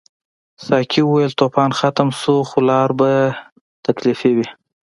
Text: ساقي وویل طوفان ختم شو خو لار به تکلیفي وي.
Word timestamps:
ساقي 0.65 1.01
وویل 1.05 1.31
طوفان 1.41 1.69
ختم 1.79 2.09
شو 2.19 2.35
خو 2.49 2.59
لار 2.69 2.89
به 2.99 3.11
تکلیفي 3.85 4.31
وي. 4.37 4.47